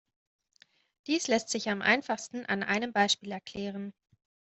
[1.05, 3.93] Dies lässt sich am einfachsten an einem Beispiel erklären.